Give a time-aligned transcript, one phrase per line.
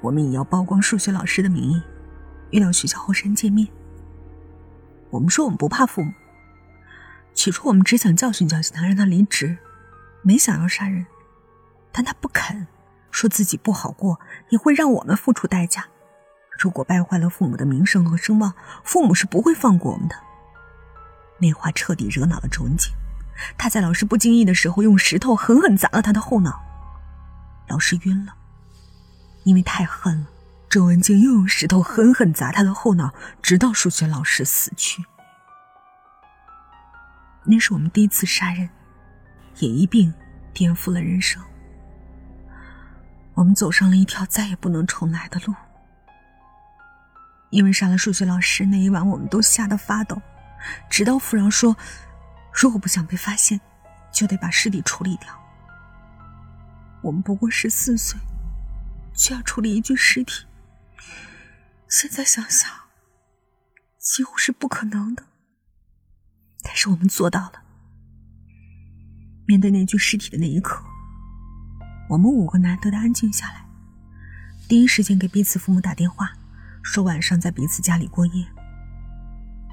[0.00, 1.82] 我们也要曝光数学老师的名义，
[2.50, 3.68] 约到学校后山见面。
[5.10, 6.12] 我们说我们不怕父母，
[7.34, 9.58] 起初我们只想教训教训他，让他离职，
[10.22, 11.04] 没想要杀人。
[11.92, 12.66] 但他不肯，
[13.10, 15.84] 说自己不好过，也会让我们付出代价。
[16.58, 18.54] 如果败坏了父母的名声和声望，
[18.84, 20.14] 父母是不会放过我们的。
[21.38, 22.92] 那话彻底惹恼了周文静，
[23.58, 26.62] 他在老师不经意的时候用石头狠狠砸了他的后脑，
[27.68, 28.34] 老师晕了。
[29.44, 30.26] 因为太恨了，
[30.68, 33.12] 周文静又用石头狠狠砸他的后脑，
[33.42, 35.04] 直到数学老师死去。
[37.44, 38.68] 那是我们第一次杀人，
[39.56, 40.12] 也一并
[40.52, 41.42] 颠覆了人生。
[43.34, 45.54] 我们走上了一条再也不能重来的路。
[47.48, 50.20] 因为杀了数学老师那一晚，我们都吓得发抖，
[50.88, 51.76] 直到富饶说
[52.54, 53.60] ：“如果不想被发现，
[54.12, 55.34] 就得把尸体处理掉。”
[57.02, 58.20] 我们不过十四岁，
[59.20, 60.46] 就要处理一具尸体。
[61.86, 62.70] 现在想想，
[63.98, 65.24] 几乎是不可能的。
[66.62, 67.62] 但是我们做到了。
[69.46, 70.82] 面对那具尸体的那一刻。
[72.08, 73.66] 我们五个难得的安静下来，
[74.66, 76.32] 第一时间给彼此父母打电话，
[76.82, 78.46] 说晚上在彼此家里过夜。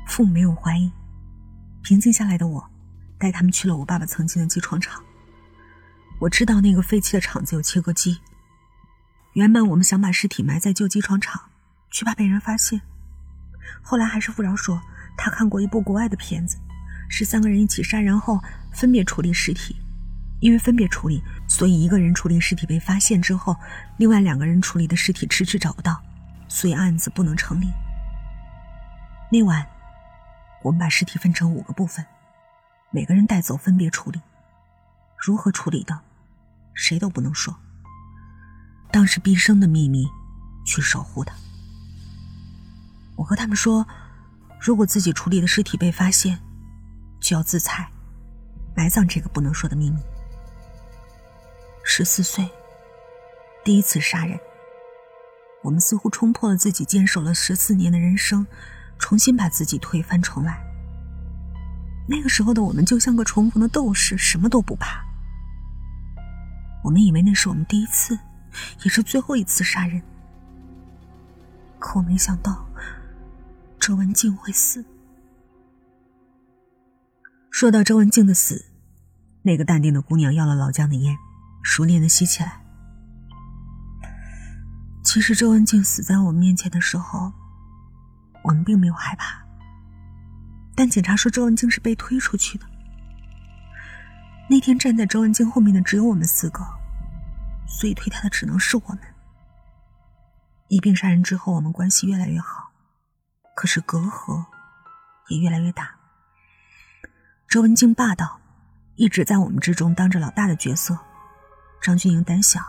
[0.07, 0.91] 父母没有怀疑，
[1.81, 2.69] 平静下来的我，
[3.17, 5.01] 带他们去了我爸爸曾经的机床厂。
[6.19, 8.19] 我知道那个废弃的厂子有切割机。
[9.37, 11.39] 原本我们想把尸体埋在旧机床厂，
[11.91, 12.81] 却怕被人发现。
[13.83, 14.81] 后来还是富饶说，
[15.15, 16.57] 他看过一部国外的片子，
[17.07, 18.41] 是三个人一起杀人后
[18.73, 19.75] 分别处理尸体。
[20.39, 23.55] 因为分别处理，所以一个人处理尸体被发现之后，
[23.97, 26.01] 另外两个人处理的尸体迟迟找不到，
[26.47, 27.67] 所以案子不能成立。
[29.31, 29.63] 那晚，
[30.63, 32.03] 我们把尸体分成五个部分，
[32.89, 34.19] 每个人带走分别处理。
[35.15, 35.99] 如何处理的，
[36.73, 37.55] 谁都不能说。
[38.91, 40.07] 当是毕生的秘密，
[40.65, 41.35] 去守护它。
[43.15, 43.85] 我和他们说，
[44.59, 46.39] 如果自己处理的尸体被发现，
[47.19, 47.89] 就要自裁，
[48.75, 49.99] 埋葬这个不能说的秘密。
[51.83, 52.49] 十四岁，
[53.63, 54.39] 第一次杀人。
[55.63, 58.45] 我们似乎冲破了自己坚守了十四年的人生，
[58.99, 60.63] 重新把自己推翻重来。
[62.07, 65.03] 那个时候的我们就像个重逢的斗士，什么都不怕。
[66.83, 68.17] 我们以为那是我们第一次，
[68.83, 70.01] 也是最后一次杀人。
[71.79, 72.65] 可我没想到，
[73.79, 74.83] 周文静会死。
[77.51, 78.65] 说到周文静的死，
[79.43, 81.17] 那个淡定的姑娘要了老姜的烟。
[81.63, 82.61] 熟练的吸起来。
[85.03, 87.33] 其实周文静死在我们面前的时候，
[88.43, 89.43] 我们并没有害怕。
[90.75, 92.65] 但警察说周文静是被推出去的。
[94.49, 96.63] 那天站在周文静后面的只有我们四个，
[97.67, 98.99] 所以推他的只能是我们。
[100.69, 102.71] 一并杀人之后，我们关系越来越好，
[103.55, 104.45] 可是隔阂
[105.27, 105.95] 也越来越大。
[107.47, 108.39] 周文静霸道，
[108.95, 110.97] 一直在我们之中当着老大的角色。
[111.81, 112.59] 张俊英胆小，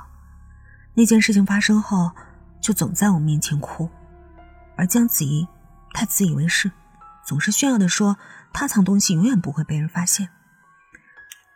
[0.95, 2.13] 那件事情发生后，
[2.61, 3.91] 就总在我面前哭。
[4.77, 5.49] 而姜子怡，
[5.93, 6.71] 她自以为是，
[7.25, 8.17] 总是炫耀的说
[8.53, 10.29] 她藏东西永远不会被人发现。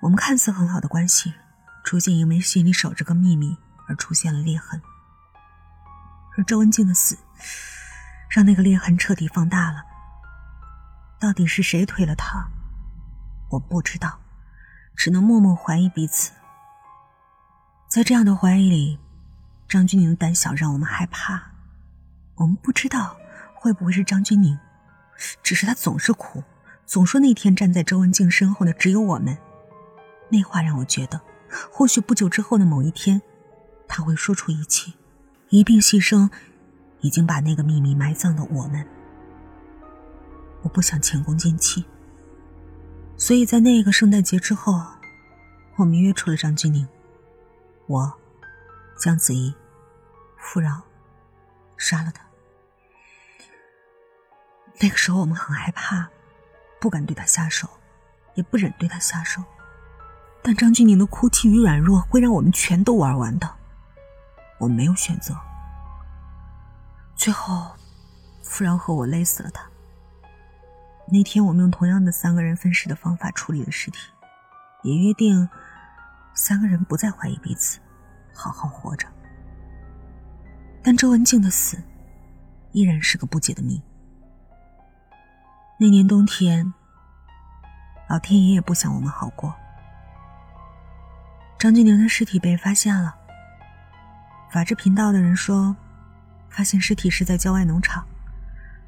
[0.01, 1.35] 我们看似很好的关系，
[1.85, 3.57] 逐渐因为心里守着个秘密
[3.89, 4.81] 而出现了裂痕。
[6.37, 7.19] 而周文静的死，
[8.31, 9.83] 让那个裂痕彻底放大了。
[11.21, 12.49] 到底是谁推了他？
[13.51, 14.19] 我不知道，
[14.97, 16.33] 只能默默怀疑彼此。
[17.87, 18.99] 在这样的怀疑里，
[19.69, 21.53] 张钧宁的胆小让我们害怕。
[22.37, 23.17] 我们不知道
[23.55, 24.59] 会不会是张钧宁，
[25.43, 26.43] 只是他总是哭，
[26.87, 29.37] 总说那天站在周文静身后的只有我们。
[30.31, 31.21] 那话让我觉得，
[31.71, 33.21] 或许不久之后的某一天，
[33.87, 34.93] 他会说出一切，
[35.51, 36.31] 一并牺牲
[37.01, 38.87] 已经把那个秘密埋葬的我们。
[40.63, 41.85] 我不想前功尽弃，
[43.17, 44.81] 所以在那个圣诞节之后，
[45.77, 46.87] 我们约出了张钧宁。
[47.87, 48.13] 我，
[48.99, 49.53] 姜子怡，
[50.39, 50.83] 富饶，
[51.77, 52.25] 杀了他。
[54.81, 56.09] 那个时候我们很害怕，
[56.81, 57.69] 不敢对他下手，
[58.35, 59.43] 也不忍对他下手。
[60.43, 63.49] 但张钧宁的哭泣与软弱会让我们全都玩完的。
[64.59, 65.37] 我没有选择。
[67.15, 67.71] 最后，
[68.43, 69.65] 富饶和我勒死了他。
[71.09, 73.99] 那天我们用同样的三个人分尸的方法处理了尸体，
[74.83, 75.49] 也约定。
[76.35, 77.79] 三个人不再怀疑彼此，
[78.33, 79.07] 好好活着。
[80.83, 81.77] 但周文静的死
[82.73, 83.83] 依然是个不解的谜。
[85.79, 86.73] 那年冬天，
[88.09, 89.55] 老天爷也不想我们好过。
[91.63, 93.15] 张俊宁的尸体被发现了。
[94.51, 95.77] 法制频道的人说，
[96.51, 98.05] 发现尸体是在郊外农场，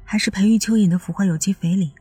[0.03, 1.93] 还是培育蚯蚓的腐化有机肥里。